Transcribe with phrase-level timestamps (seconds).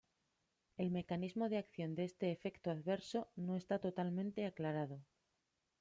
[0.77, 5.05] El mecanismo de acción de este efecto adverso no está totalmente aclarado.